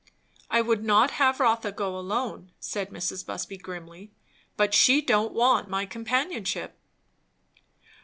"I 0.49 0.61
would 0.61 0.83
not 0.83 1.11
have 1.21 1.39
Rotha 1.39 1.71
go 1.71 1.95
alone," 1.95 2.51
said 2.59 2.89
Mrs. 2.89 3.23
Busby 3.23 3.55
grimly; 3.55 4.11
"but 4.57 4.73
she 4.73 4.99
don't 4.99 5.31
want 5.31 5.69
my 5.69 5.85
companionship." 5.85 6.75